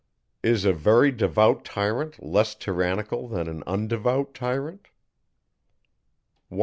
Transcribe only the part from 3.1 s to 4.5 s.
than an undevout